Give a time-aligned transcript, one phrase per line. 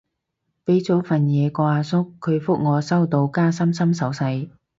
[0.65, 4.49] 畀咗份嘢個阿叔，佢覆我收到加心心手勢